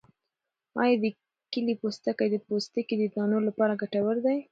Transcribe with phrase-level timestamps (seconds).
[0.81, 1.05] آیا د
[1.51, 4.37] کیلې پوستکی د پوستکي د دانو لپاره ګټور دی؟